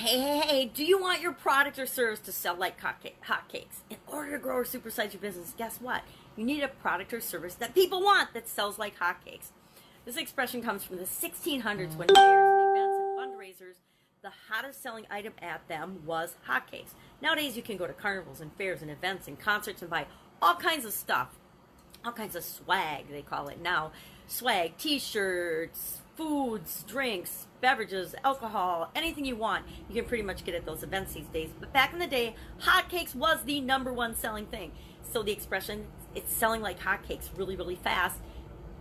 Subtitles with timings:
[0.00, 3.82] Hey, hey, hey, do you want your product or service to sell like hotcakes?
[3.90, 6.00] In order to grow or supersize your business, guess what?
[6.38, 9.50] You need a product or service that people want that sells like hotcakes.
[10.06, 13.74] This expression comes from the 1600s when fairs, events, and fundraisers,
[14.22, 16.94] the hottest selling item at them was hotcakes.
[17.20, 20.06] Nowadays, you can go to carnivals and fairs and events and concerts and buy
[20.40, 21.38] all kinds of stuff,
[22.06, 23.92] all kinds of swag, they call it now.
[24.26, 30.54] Swag, t shirts, foods, drinks, beverages, alcohol, anything you want, you can pretty much get
[30.54, 31.50] at those events these days.
[31.58, 34.72] But back in the day, hotcakes was the number one selling thing.
[35.12, 38.18] So the expression, it's selling like hotcakes really, really fast,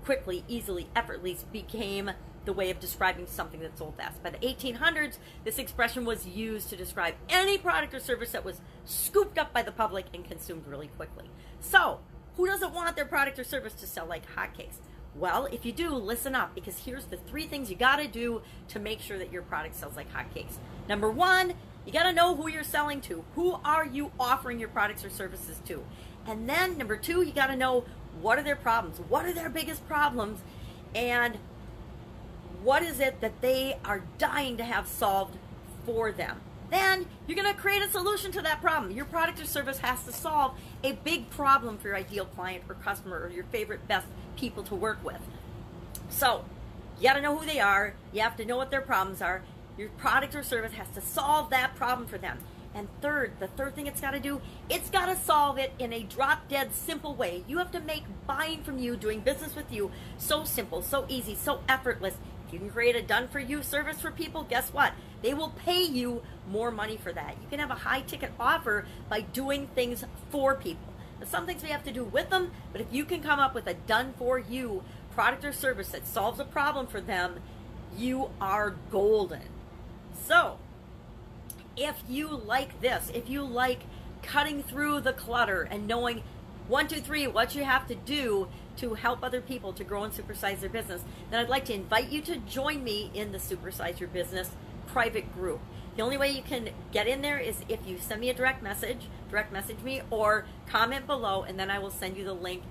[0.04, 2.12] quickly, easily, effortlessly became
[2.45, 4.23] the way of describing something that sold fast.
[4.23, 8.62] By the 1800s, this expression was used to describe any product or service that was
[8.85, 11.30] scooped up by the public and consumed really quickly.
[11.59, 11.99] So,
[12.38, 14.80] who doesn't want their product or service to sell like hotcakes?
[15.20, 18.41] Well, if you do, listen up because here's the three things you got to do
[18.70, 20.54] to make sure that your product sells like hotcakes.
[20.88, 21.55] Number one,
[21.86, 23.26] you got to know who you're selling to.
[23.36, 25.84] Who are you offering your products or services to?
[26.26, 27.84] And then number two, you got to know
[28.21, 28.99] what are their problems?
[29.10, 30.40] What are their biggest problems?
[30.96, 31.38] And
[32.63, 35.38] what is it that they are dying to have solved
[35.86, 36.40] for them?
[36.70, 38.91] Then you're going to create a solution to that problem.
[38.91, 42.76] Your product or service has to solve a big problem for your ideal client or
[42.76, 44.05] customer or your favorite best
[44.40, 45.21] people to work with.
[46.09, 46.45] So,
[46.98, 47.93] you got to know who they are.
[48.12, 49.43] You have to know what their problems are.
[49.77, 52.40] Your product or service has to solve that problem for them.
[52.73, 55.91] And third, the third thing it's got to do, it's got to solve it in
[55.91, 57.43] a drop dead simple way.
[57.48, 61.35] You have to make buying from you, doing business with you, so simple, so easy,
[61.35, 62.15] so effortless.
[62.48, 64.94] If you can create a done for you service for people, guess what?
[65.22, 67.38] They will pay you more money for that.
[67.41, 70.94] You can have a high ticket offer by doing things for people.
[71.25, 73.67] Some things we have to do with them, but if you can come up with
[73.67, 77.39] a done for you product or service that solves a problem for them,
[77.97, 79.50] you are golden.
[80.25, 80.57] So,
[81.75, 83.81] if you like this, if you like
[84.22, 86.23] cutting through the clutter and knowing
[86.67, 88.47] one, two, three, what you have to do
[88.78, 92.09] to help other people to grow and supersize their business, then I'd like to invite
[92.09, 94.52] you to join me in the Supersize Your Business
[94.88, 95.59] private group.
[96.00, 98.64] The only way you can get in there is if you send me a direct
[98.64, 102.64] message, direct message me, or comment below, and then I will send you the link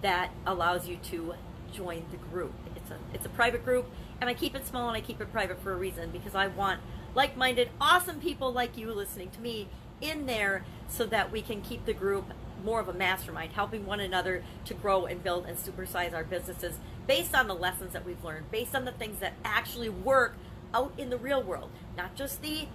[0.00, 1.34] that allows you to
[1.74, 2.54] join the group.
[2.74, 5.30] It's a it's a private group, and I keep it small and I keep it
[5.30, 6.80] private for a reason because I want
[7.14, 9.68] like-minded, awesome people like you listening to me
[10.00, 12.32] in there so that we can keep the group
[12.64, 16.78] more of a mastermind, helping one another to grow and build and supersize our businesses
[17.06, 20.34] based on the lessons that we've learned, based on the things that actually work
[20.74, 22.66] out in the real world, not just the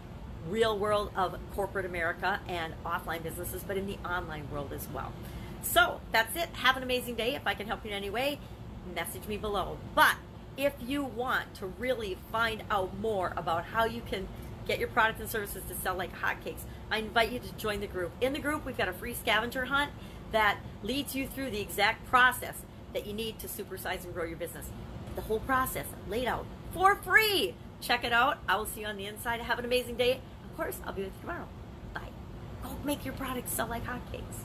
[0.50, 5.12] real world of corporate America and offline businesses, but in the online world as well.
[5.62, 6.50] So that's it.
[6.54, 7.36] Have an amazing day.
[7.36, 8.40] If I can help you in any way,
[8.94, 9.78] message me below.
[9.96, 10.16] But
[10.58, 14.28] if you want to really find out more about how you can
[14.68, 17.88] get your products and services to sell like hotcakes, I invite you to join the
[17.88, 18.12] group.
[18.22, 19.92] In the group, we've got a free scavenger hunt
[20.32, 22.56] that leads you through the exact process
[22.94, 24.68] that you need to supersize and grow your business.
[25.16, 27.56] The whole process laid out for free.
[27.82, 28.40] Check it out.
[28.48, 29.40] I will see you on the inside.
[29.42, 30.22] Have an amazing day.
[30.44, 31.48] Of course, I'll be with you tomorrow.
[31.94, 32.10] Bye.
[32.64, 34.44] Go make your products sell like hotcakes.